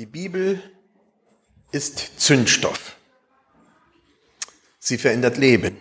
[0.00, 0.62] Die Bibel
[1.72, 2.96] ist Zündstoff.
[4.78, 5.76] Sie verändert Leben.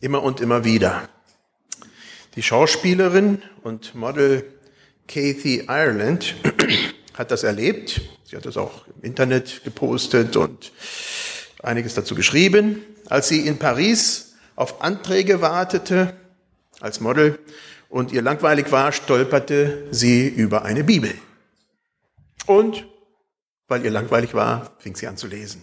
[0.00, 1.10] Immer und immer wieder.
[2.36, 4.50] Die Schauspielerin und Model
[5.06, 6.36] Kathy Ireland
[7.18, 8.00] hat das erlebt.
[8.24, 10.72] Sie hat das auch im Internet gepostet und
[11.62, 12.82] einiges dazu geschrieben.
[13.10, 16.16] Als sie in Paris auf Anträge wartete
[16.80, 17.38] als Model
[17.90, 21.12] und ihr langweilig war, stolperte sie über eine Bibel.
[22.46, 22.86] Und
[23.68, 25.62] weil ihr langweilig war, fing sie an zu lesen.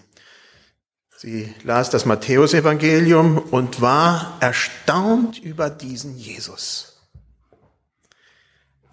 [1.18, 7.02] Sie las das Matthäusevangelium und war erstaunt über diesen Jesus.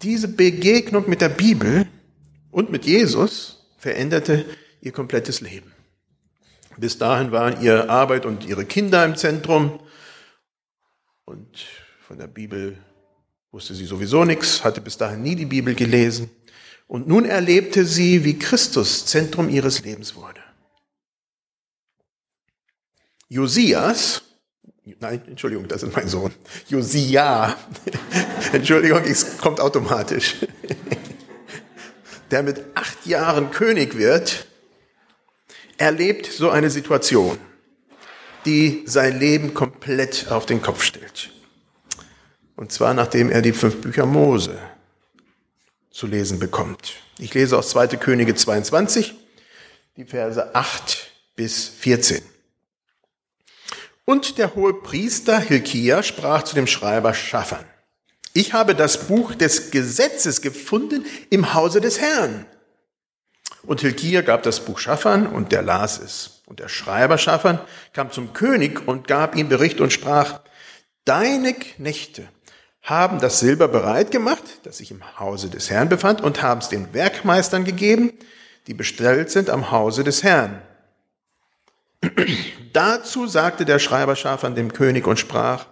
[0.01, 1.87] Diese Begegnung mit der Bibel
[2.51, 4.45] und mit Jesus veränderte
[4.81, 5.71] ihr komplettes Leben.
[6.77, 9.79] Bis dahin waren ihre Arbeit und ihre Kinder im Zentrum
[11.25, 11.65] und
[12.01, 12.77] von der Bibel
[13.51, 16.29] wusste sie sowieso nichts, hatte bis dahin nie die Bibel gelesen.
[16.93, 20.41] Und nun erlebte sie, wie Christus Zentrum ihres Lebens wurde.
[23.29, 24.21] Josias,
[24.99, 26.31] nein, Entschuldigung, das ist mein Sohn,
[26.67, 27.57] Josia,
[28.53, 30.35] Entschuldigung, es kommt automatisch,
[32.29, 34.45] der mit acht Jahren König wird,
[35.77, 37.39] erlebt so eine Situation,
[38.45, 41.31] die sein Leben komplett auf den Kopf stellt.
[42.55, 44.59] Und zwar nachdem er die fünf Bücher Mose
[45.93, 46.95] zu lesen bekommt.
[47.19, 47.87] Ich lese aus 2.
[47.97, 49.13] Könige 22,
[49.95, 52.21] die Verse 8 bis 14.
[54.03, 57.63] Und der hohe Priester Hilkia sprach zu dem Schreiber Schaffan.
[58.33, 62.47] Ich habe das Buch des Gesetzes gefunden im Hause des Herrn.
[63.61, 66.41] Und Hilkia gab das Buch Schaffan und der las es.
[66.47, 67.61] Und der Schreiber Schaffan
[67.93, 70.41] kam zum König und gab ihm Bericht und sprach,
[71.05, 72.27] Deine Knechte
[72.83, 76.67] haben das Silber bereit gemacht, das sich im Hause des Herrn befand, und haben es
[76.67, 78.11] den Werkmeistern gegeben,
[78.67, 80.61] die bestellt sind am Hause des Herrn.
[82.73, 85.65] Dazu sagte der Schreiber Schafan dem König und sprach,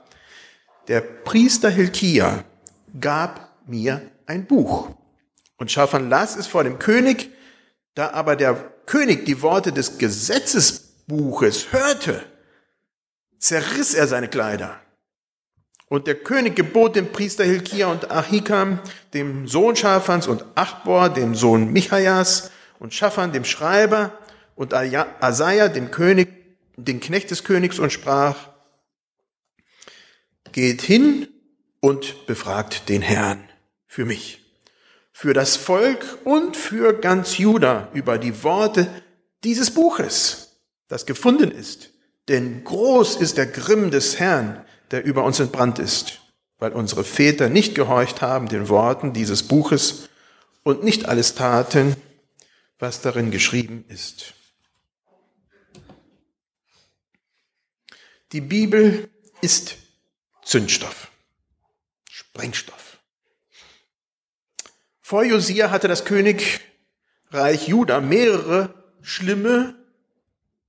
[0.88, 2.45] der Priester Hilkia
[3.00, 4.89] gab mir ein Buch.
[5.57, 7.29] Und Schafan las es vor dem König,
[7.94, 8.55] da aber der
[8.85, 12.23] König die Worte des Gesetzesbuches hörte,
[13.38, 14.79] zerriss er seine Kleider
[15.91, 18.79] und der König gebot dem Priester Hilkia und Ahikam,
[19.13, 24.18] dem Sohn Schafans, und Achbor, dem Sohn Michajas, und Schaffan, dem Schreiber,
[24.56, 26.30] und Asaja, dem König,
[26.78, 28.38] den Knecht des Königs, und sprach,
[30.53, 31.28] geht hin
[31.81, 33.44] und befragt den Herrn
[33.85, 34.46] für mich,
[35.12, 38.88] für das Volk und für ganz Juda über die Worte
[39.44, 40.56] dieses Buches,
[40.88, 41.90] das gefunden ist.
[42.30, 46.22] Denn groß ist der Grimm des Herrn, der über uns entbrannt ist,
[46.59, 50.09] weil unsere Väter nicht gehorcht haben den Worten dieses Buches
[50.63, 51.96] und nicht alles taten,
[52.78, 54.34] was darin geschrieben ist.
[58.31, 59.09] Die Bibel
[59.41, 59.78] ist
[60.44, 61.12] Zündstoff,
[62.09, 63.00] Sprengstoff.
[65.01, 69.75] Vor Josia hatte das Königreich Juda mehrere schlimme,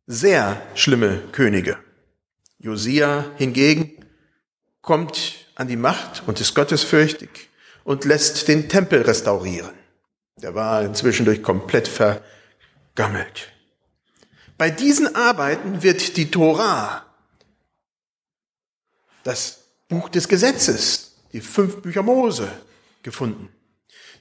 [0.06, 1.78] sehr schlimme Könige.
[2.58, 4.01] Josia hingegen
[4.82, 7.48] kommt an die Macht und ist gottesfürchtig
[7.84, 9.72] und lässt den Tempel restaurieren.
[10.36, 13.52] Der war inzwischen durch komplett vergammelt.
[14.58, 17.06] Bei diesen Arbeiten wird die Tora,
[19.24, 22.50] das Buch des Gesetzes, die fünf Bücher Mose,
[23.02, 23.48] gefunden.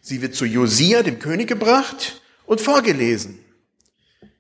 [0.02, 3.44] Sie wird zu Josia, dem König, gebracht und vorgelesen.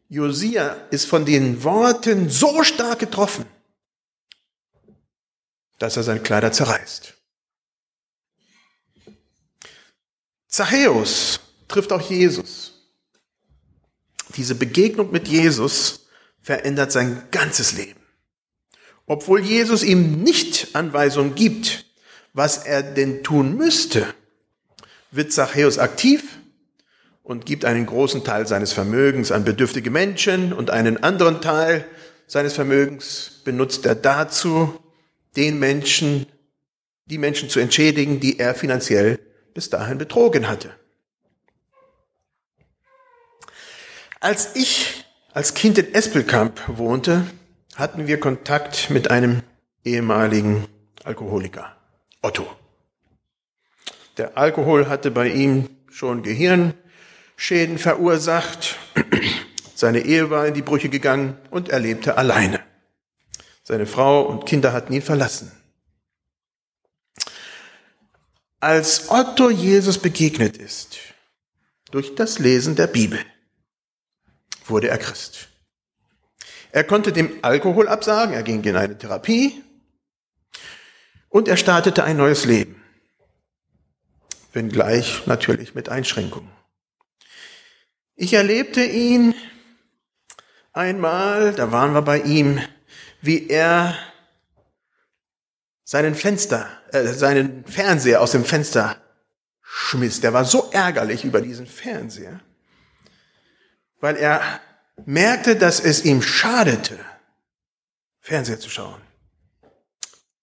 [0.10, 3.46] Josia ist von den Worten so stark getroffen,
[5.82, 7.16] dass er seine Kleider zerreißt.
[10.48, 12.74] Zachäus trifft auch Jesus.
[14.36, 16.08] Diese Begegnung mit Jesus
[16.42, 18.00] verändert sein ganzes Leben.
[19.08, 21.86] Obwohl Jesus ihm nicht Anweisungen gibt,
[22.34, 24.14] was er denn tun müsste,
[25.10, 26.24] wird Zachäus aktiv
[27.24, 31.86] und gibt einen großen Teil seines Vermögens an bedürftige Menschen und einen anderen Teil
[32.28, 34.80] seines Vermögens benutzt er dazu,
[35.36, 36.26] den Menschen,
[37.06, 39.20] die Menschen zu entschädigen, die er finanziell
[39.54, 40.74] bis dahin betrogen hatte.
[44.20, 47.26] Als ich als Kind in Espelkamp wohnte,
[47.76, 49.42] hatten wir Kontakt mit einem
[49.84, 50.68] ehemaligen
[51.04, 51.76] Alkoholiker,
[52.22, 52.46] Otto.
[54.18, 58.78] Der Alkohol hatte bei ihm schon Gehirnschäden verursacht,
[59.74, 62.60] seine Ehe war in die Brüche gegangen und er lebte alleine.
[63.64, 65.52] Seine Frau und Kinder hatten ihn verlassen.
[68.60, 70.98] Als Otto Jesus begegnet ist,
[71.90, 73.20] durch das Lesen der Bibel,
[74.66, 75.50] wurde er Christ.
[76.72, 79.62] Er konnte dem Alkohol absagen, er ging in eine Therapie
[81.30, 82.82] und er startete ein neues Leben.
[84.54, 86.52] Wenngleich natürlich mit Einschränkungen.
[88.16, 89.34] Ich erlebte ihn
[90.72, 92.62] einmal, da waren wir bei ihm,
[93.22, 93.96] wie er
[95.84, 98.98] seinen Fenster, äh, seinen Fernseher aus dem Fenster
[99.62, 100.22] schmiss.
[100.22, 102.40] Der war so ärgerlich über diesen Fernseher,
[104.00, 104.42] weil er
[105.06, 106.98] merkte, dass es ihm schadete,
[108.20, 109.02] Fernseher zu schauen.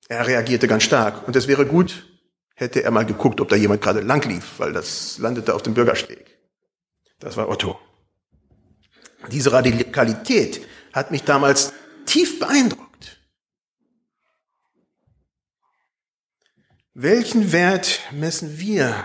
[0.09, 2.07] Er reagierte ganz stark und es wäre gut,
[2.55, 5.75] hätte er mal geguckt, ob da jemand gerade lang lief, weil das landete auf dem
[5.75, 6.39] Bürgersteg.
[7.21, 7.79] Das war Otto.
[9.31, 11.73] Diese Radikalität hat mich damals
[12.19, 13.21] tief beeindruckt.
[16.95, 19.05] Welchen Wert messen wir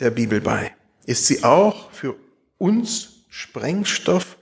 [0.00, 0.74] der Bibel bei?
[1.04, 2.16] Ist sie auch für
[2.56, 4.38] uns Sprengstoff,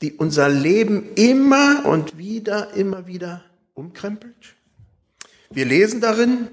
[0.00, 3.44] die unser Leben immer und wieder, immer wieder
[3.74, 4.54] umkrempelt?
[5.50, 6.50] Wir lesen darin,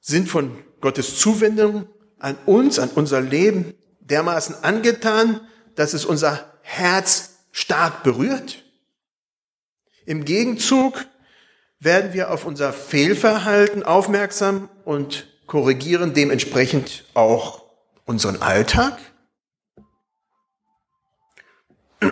[0.00, 1.88] sind von Gottes Zuwendung
[2.20, 5.40] an uns, an unser Leben dermaßen angetan,
[5.74, 8.62] dass es unser Herz stark berührt.
[10.06, 11.06] Im Gegenzug
[11.78, 17.64] werden wir auf unser Fehlverhalten aufmerksam und korrigieren dementsprechend auch
[18.04, 18.98] unseren Alltag.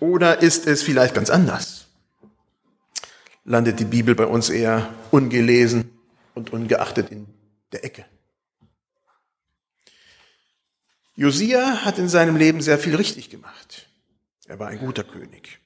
[0.00, 1.86] Oder ist es vielleicht ganz anders?
[3.44, 5.90] Landet die Bibel bei uns eher ungelesen
[6.34, 7.26] und ungeachtet in
[7.72, 8.06] der Ecke?
[11.16, 13.86] Josia hat in seinem Leben sehr viel richtig gemacht.
[14.46, 15.60] Er war ein guter König.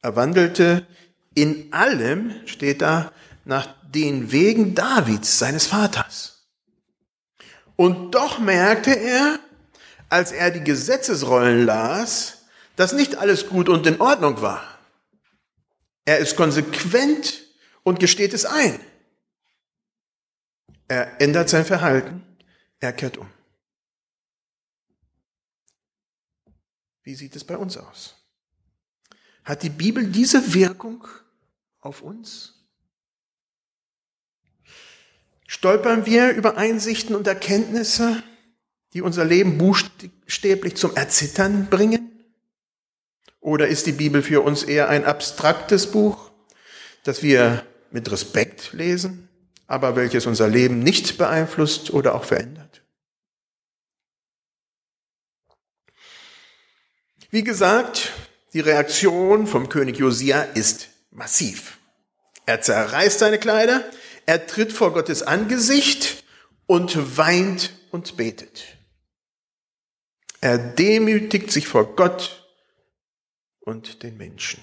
[0.00, 0.86] Er wandelte
[1.34, 3.12] in allem, steht da,
[3.44, 6.46] nach den Wegen Davids, seines Vaters.
[7.76, 9.38] Und doch merkte er,
[10.08, 12.44] als er die Gesetzesrollen las,
[12.76, 14.62] dass nicht alles gut und in Ordnung war.
[16.04, 17.42] Er ist konsequent
[17.82, 18.80] und gesteht es ein.
[20.88, 22.22] Er ändert sein Verhalten,
[22.80, 23.28] er kehrt um.
[27.02, 28.16] Wie sieht es bei uns aus?
[29.44, 31.06] Hat die Bibel diese Wirkung
[31.80, 32.54] auf uns?
[35.46, 38.22] Stolpern wir über Einsichten und Erkenntnisse,
[38.94, 42.08] die unser Leben buchstäblich zum Erzittern bringen?
[43.40, 46.30] Oder ist die Bibel für uns eher ein abstraktes Buch,
[47.02, 49.28] das wir mit Respekt lesen,
[49.66, 52.71] aber welches unser Leben nicht beeinflusst oder auch verändert?
[57.32, 58.12] Wie gesagt,
[58.52, 61.78] die Reaktion vom König Josia ist massiv.
[62.44, 63.82] Er zerreißt seine Kleider,
[64.26, 66.24] er tritt vor Gottes Angesicht
[66.66, 68.76] und weint und betet.
[70.42, 72.46] Er demütigt sich vor Gott
[73.60, 74.62] und den Menschen.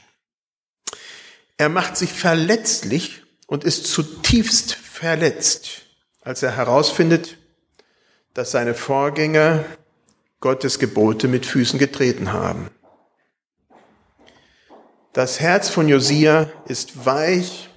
[1.58, 5.88] Er macht sich verletzlich und ist zutiefst verletzt,
[6.22, 7.38] als er herausfindet,
[8.36, 9.66] dass seine Vorgänger
[10.40, 12.70] Gottes Gebote mit Füßen getreten haben.
[15.14, 17.70] Das Herz von Josia ist weich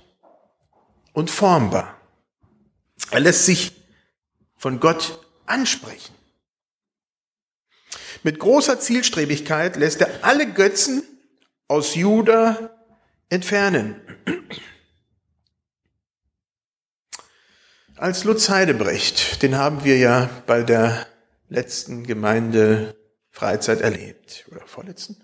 [1.13, 2.01] und formbar.
[3.11, 3.73] Er lässt sich
[4.57, 6.15] von Gott ansprechen.
[8.23, 11.03] Mit großer Zielstrebigkeit lässt er alle Götzen
[11.67, 12.71] aus Juda
[13.29, 14.01] entfernen.
[17.97, 21.07] Als Lutz Heidebrecht, den haben wir ja bei der
[21.53, 24.47] letzten Gemeindefreizeit erlebt.
[24.51, 25.17] Oder vorletzten?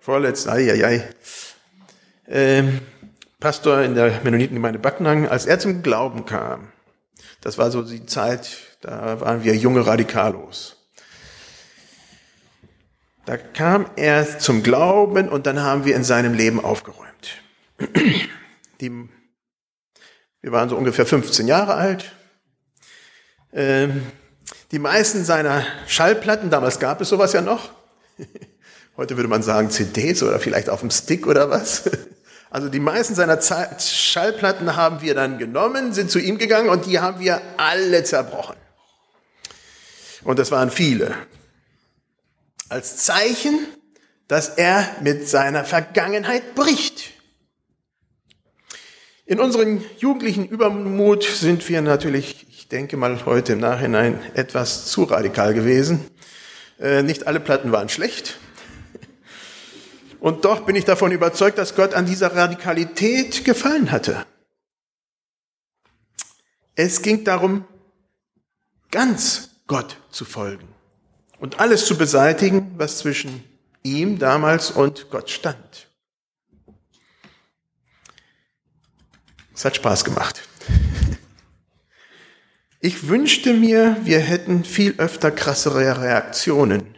[0.00, 1.14] Vorletzten, ai, ai, ai.
[2.26, 2.80] Ähm,
[3.38, 6.72] Pastor in der Mennonitengemeinde Backnang, als er zum Glauben kam,
[7.40, 10.76] das war so die Zeit, da waren wir junge Radikalos.
[13.24, 17.42] Da kam er zum Glauben und dann haben wir in seinem Leben aufgeräumt.
[18.80, 18.90] Die,
[20.40, 22.12] wir waren so ungefähr 15 Jahre alt.
[23.52, 24.02] Ähm,
[24.70, 27.70] die meisten seiner Schallplatten, damals gab es sowas ja noch,
[28.96, 31.90] heute würde man sagen CDs oder vielleicht auf dem Stick oder was.
[32.52, 36.98] Also die meisten seiner Schallplatten haben wir dann genommen, sind zu ihm gegangen und die
[36.98, 38.56] haben wir alle zerbrochen.
[40.24, 41.14] Und das waren viele.
[42.68, 43.68] Als Zeichen,
[44.26, 47.12] dass er mit seiner Vergangenheit bricht.
[49.26, 55.54] In unserem jugendlichen Übermut sind wir natürlich denke mal heute im Nachhinein etwas zu radikal
[55.54, 56.08] gewesen.
[56.78, 58.38] Äh, nicht alle Platten waren schlecht.
[60.20, 64.24] Und doch bin ich davon überzeugt, dass Gott an dieser Radikalität gefallen hatte.
[66.76, 67.64] Es ging darum,
[68.90, 70.68] ganz Gott zu folgen
[71.38, 73.42] und alles zu beseitigen, was zwischen
[73.82, 75.88] ihm damals und Gott stand.
[79.54, 80.42] Es hat Spaß gemacht.
[82.82, 86.96] Ich wünschte mir, wir hätten viel öfter krassere Reaktionen,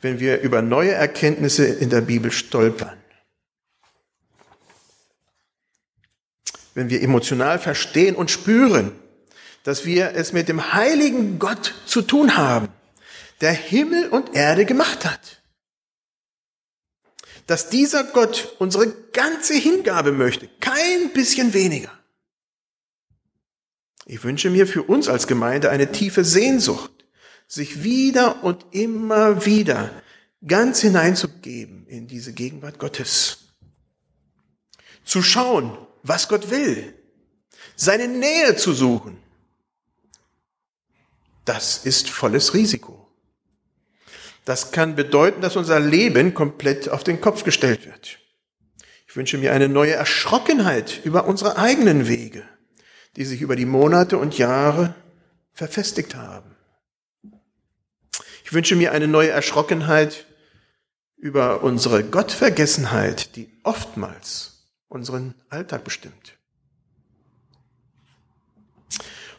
[0.00, 2.96] wenn wir über neue Erkenntnisse in der Bibel stolpern.
[6.72, 8.92] Wenn wir emotional verstehen und spüren,
[9.64, 12.68] dass wir es mit dem heiligen Gott zu tun haben,
[13.42, 15.42] der Himmel und Erde gemacht hat.
[17.46, 21.97] Dass dieser Gott unsere ganze Hingabe möchte, kein bisschen weniger.
[24.10, 26.90] Ich wünsche mir für uns als Gemeinde eine tiefe Sehnsucht,
[27.46, 29.90] sich wieder und immer wieder
[30.46, 33.50] ganz hineinzugeben in diese Gegenwart Gottes.
[35.04, 36.94] Zu schauen, was Gott will,
[37.76, 39.18] seine Nähe zu suchen.
[41.44, 43.12] Das ist volles Risiko.
[44.46, 48.18] Das kann bedeuten, dass unser Leben komplett auf den Kopf gestellt wird.
[49.06, 52.48] Ich wünsche mir eine neue Erschrockenheit über unsere eigenen Wege
[53.18, 54.94] die sich über die Monate und Jahre
[55.52, 56.54] verfestigt haben.
[58.44, 60.24] Ich wünsche mir eine neue Erschrockenheit
[61.16, 66.38] über unsere Gottvergessenheit, die oftmals unseren Alltag bestimmt.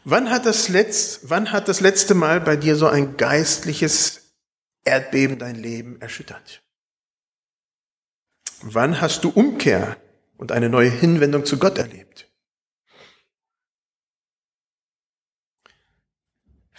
[0.04, 4.34] Wann hat, das letzt, wann hat das letzte Mal bei dir so ein geistliches
[4.84, 6.62] Erdbeben dein Leben erschüttert?
[8.60, 9.96] Wann hast du Umkehr
[10.36, 12.29] und eine neue Hinwendung zu Gott erlebt?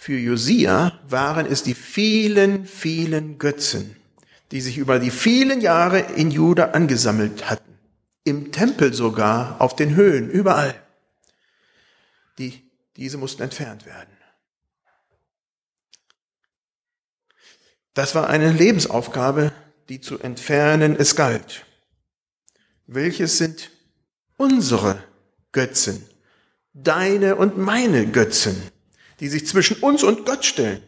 [0.02, 3.94] Für Josia waren es die vielen, vielen Götzen,
[4.50, 7.78] die sich über die vielen Jahre in Juda angesammelt hatten.
[8.24, 10.74] Im Tempel sogar, auf den Höhen, überall.
[12.38, 14.10] Die, diese mussten entfernt werden.
[17.94, 19.52] Das war eine Lebensaufgabe,
[19.88, 21.64] die zu entfernen es galt.
[22.88, 23.70] Welches sind
[24.36, 25.00] unsere
[25.52, 26.04] Götzen?
[26.72, 28.71] Deine und meine Götzen?
[29.22, 30.82] Die sich zwischen uns und Gott stellen.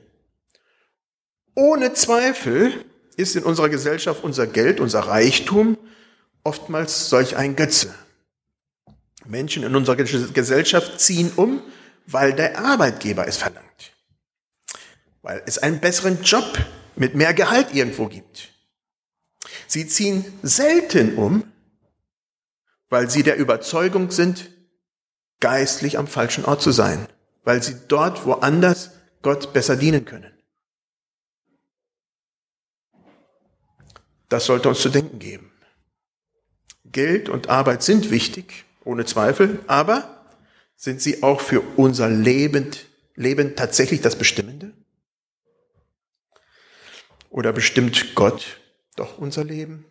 [1.54, 2.84] Ohne Zweifel
[3.16, 5.78] ist in unserer Gesellschaft unser Geld, unser Reichtum
[6.42, 7.94] oftmals solch ein Götze.
[9.24, 11.62] Menschen in unserer Gesellschaft ziehen um,
[12.08, 13.92] weil der Arbeitgeber es verlangt.
[15.22, 16.58] Weil es einen besseren Job
[16.96, 18.48] mit mehr Gehalt irgendwo gibt.
[19.68, 21.44] Sie ziehen selten um,
[22.88, 24.50] weil sie der Überzeugung sind,
[25.38, 27.06] geistlich am falschen Ort zu sein
[27.44, 28.90] weil sie dort woanders
[29.22, 30.32] Gott besser dienen können.
[34.28, 35.52] Das sollte uns zu denken geben.
[36.84, 40.26] Geld und Arbeit sind wichtig, ohne Zweifel, aber
[40.76, 42.70] sind sie auch für unser Leben,
[43.14, 44.72] Leben tatsächlich das Bestimmende?
[47.30, 48.60] Oder bestimmt Gott
[48.96, 49.84] doch unser Leben?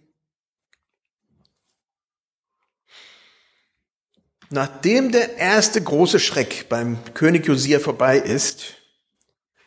[4.53, 8.75] Nachdem der erste große Schreck beim König Josia vorbei ist,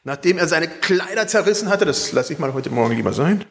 [0.04, 3.44] nachdem er seine Kleider zerrissen hatte, das lasse ich mal heute Morgen lieber sein,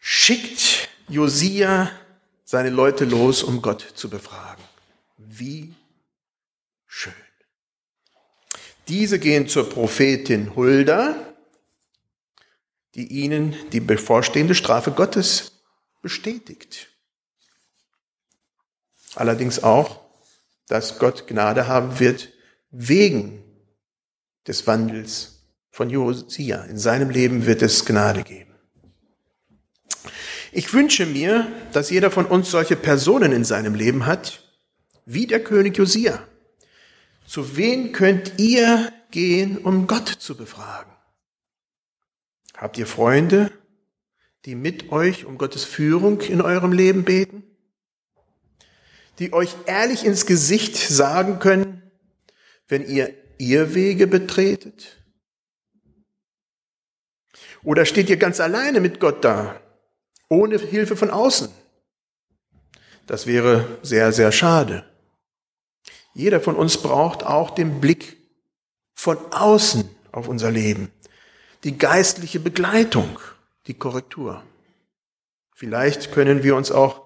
[0.00, 1.90] schickt Josia
[2.44, 4.64] seine Leute los, um Gott zu befragen.
[5.18, 5.74] Wie
[6.86, 7.12] schön.
[8.88, 11.14] Diese gehen zur Prophetin Hulda,
[12.94, 15.60] die ihnen die bevorstehende Strafe Gottes
[16.00, 16.88] bestätigt.
[19.16, 20.00] Allerdings auch,
[20.68, 22.28] dass Gott Gnade haben wird
[22.70, 23.42] wegen
[24.46, 26.62] des Wandels von Josia.
[26.64, 28.54] In seinem Leben wird es Gnade geben.
[30.52, 34.44] Ich wünsche mir, dass jeder von uns solche Personen in seinem Leben hat,
[35.06, 36.22] wie der König Josia.
[37.26, 40.92] Zu wen könnt ihr gehen, um Gott zu befragen?
[42.54, 43.50] Habt ihr Freunde,
[44.44, 47.55] die mit euch um Gottes Führung in eurem Leben beten?
[49.18, 51.82] Die euch ehrlich ins Gesicht sagen können,
[52.68, 55.02] wenn ihr ihr Wege betretet?
[57.62, 59.60] Oder steht ihr ganz alleine mit Gott da,
[60.28, 61.48] ohne Hilfe von außen?
[63.06, 64.84] Das wäre sehr, sehr schade.
[66.14, 68.16] Jeder von uns braucht auch den Blick
[68.94, 70.90] von außen auf unser Leben,
[71.64, 73.18] die geistliche Begleitung,
[73.66, 74.42] die Korrektur.
[75.54, 77.05] Vielleicht können wir uns auch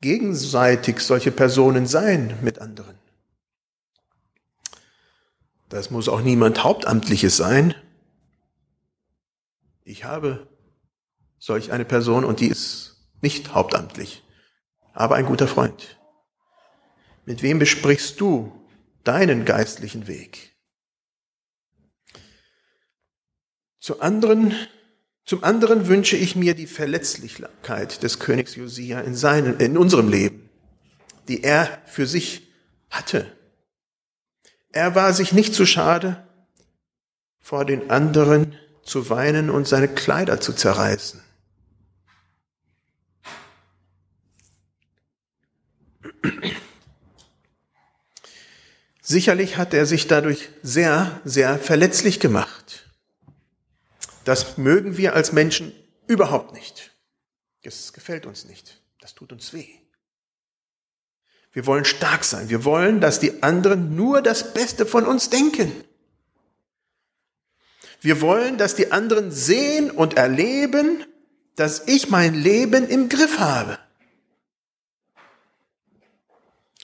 [0.00, 2.98] gegenseitig solche Personen sein mit anderen.
[5.68, 7.74] Das muss auch niemand Hauptamtliches sein.
[9.84, 10.48] Ich habe
[11.38, 14.24] solch eine Person und die ist nicht hauptamtlich,
[14.92, 15.98] aber ein guter Freund.
[17.24, 18.52] Mit wem besprichst du
[19.04, 20.56] deinen geistlichen Weg?
[23.78, 24.54] Zu anderen,
[25.30, 30.50] zum anderen wünsche ich mir die Verletzlichkeit des Königs Josia in, seinem, in unserem Leben,
[31.28, 32.50] die er für sich
[32.90, 33.30] hatte.
[34.72, 36.26] Er war sich nicht zu schade,
[37.38, 41.22] vor den anderen zu weinen und seine Kleider zu zerreißen.
[49.00, 52.59] Sicherlich hat er sich dadurch sehr, sehr verletzlich gemacht.
[54.30, 55.72] Das mögen wir als Menschen
[56.06, 56.92] überhaupt nicht.
[57.64, 58.80] Das gefällt uns nicht.
[59.00, 59.66] Das tut uns weh.
[61.50, 62.48] Wir wollen stark sein.
[62.48, 65.72] Wir wollen, dass die anderen nur das Beste von uns denken.
[68.00, 71.04] Wir wollen, dass die anderen sehen und erleben,
[71.56, 73.80] dass ich mein Leben im Griff habe.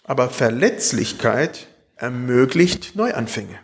[0.02, 3.60] Aber Verletzlichkeit ermöglicht Neuanfänge.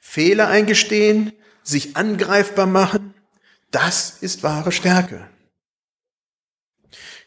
[0.00, 1.32] Fehler eingestehen,
[1.62, 3.14] sich angreifbar machen,
[3.70, 5.28] das ist wahre Stärke.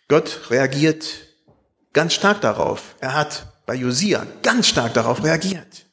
[0.08, 1.28] Gott reagiert
[1.94, 2.96] ganz stark darauf.
[3.00, 5.86] Er hat bei Josia ganz stark darauf reagiert.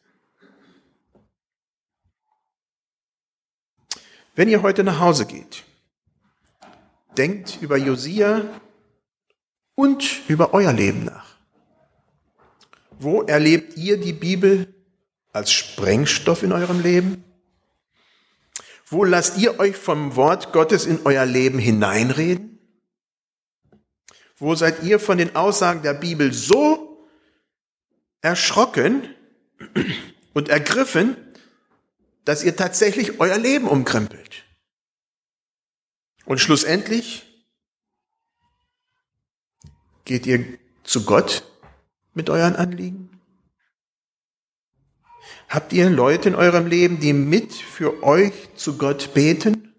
[4.34, 5.64] Wenn ihr heute nach Hause geht,
[7.16, 8.42] denkt über Josia
[9.75, 11.37] und über euer Leben nach.
[12.99, 14.75] Wo erlebt ihr die Bibel
[15.32, 17.25] als Sprengstoff in eurem Leben?
[18.92, 22.58] Wo lasst ihr euch vom Wort Gottes in euer Leben hineinreden?
[24.37, 27.08] Wo seid ihr von den Aussagen der Bibel so
[28.20, 29.08] erschrocken
[30.34, 31.16] und ergriffen,
[32.26, 34.44] dass ihr tatsächlich euer Leben umkrempelt?
[36.26, 37.25] Und schlussendlich
[40.04, 41.50] geht ihr zu Gott
[42.12, 43.12] mit euren Anliegen?
[45.52, 49.74] Habt ihr Leute in eurem Leben, die mit für euch zu Gott beten?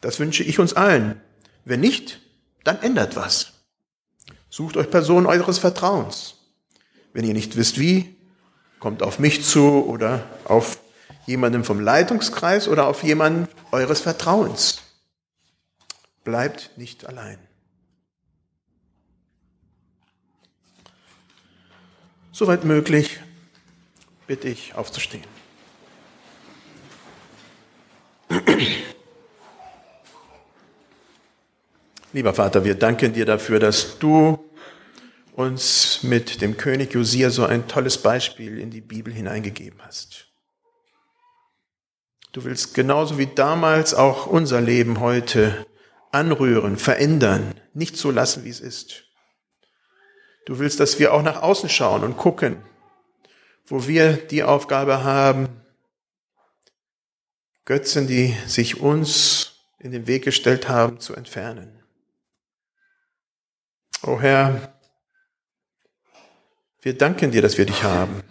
[0.00, 1.20] Das wünsche ich uns allen.
[1.64, 2.20] Wenn nicht,
[2.64, 3.52] dann ändert was.
[4.50, 6.34] Sucht euch Personen eures Vertrauens.
[7.12, 8.16] Wenn ihr nicht wisst wie,
[8.80, 10.80] kommt auf mich zu oder auf
[11.26, 14.82] jemanden vom Leitungskreis oder auf jemanden eures Vertrauens.
[16.24, 17.38] Bleibt nicht allein.
[22.32, 23.20] Soweit möglich,
[24.28, 25.24] bitte ich aufzustehen.
[32.12, 34.38] Lieber Vater, wir danken dir dafür, dass du
[35.32, 40.26] uns mit dem König Josia so ein tolles Beispiel in die Bibel hineingegeben hast.
[42.32, 45.66] Du willst genauso wie damals auch unser Leben heute
[46.12, 49.04] anrühren, verändern, nicht so lassen, wie es ist.
[50.44, 52.62] Du willst, dass wir auch nach außen schauen und gucken,
[53.68, 55.48] wo wir die Aufgabe haben,
[57.64, 61.82] Götzen, die sich uns in den Weg gestellt haben, zu entfernen.
[64.02, 64.74] Oh Herr,
[66.80, 68.22] wir danken dir, dass wir dich haben.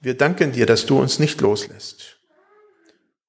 [0.00, 2.18] Wir danken dir, dass du uns nicht loslässt,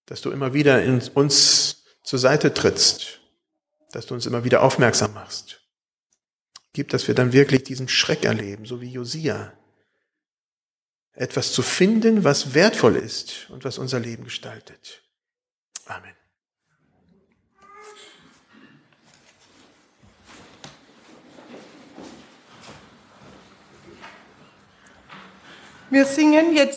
[0.05, 3.19] dass du immer wieder in uns zur Seite trittst,
[3.91, 5.59] dass du uns immer wieder aufmerksam machst.
[6.71, 9.51] Gib, dass wir dann wirklich diesen Schreck erleben, so wie Josia.
[11.13, 15.03] Etwas zu finden, was wertvoll ist und was unser Leben gestaltet.
[15.85, 16.15] Amen.
[25.91, 26.69] Wir singen jetzt